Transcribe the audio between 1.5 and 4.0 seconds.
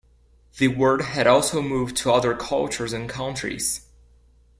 moved to other cultures and countries.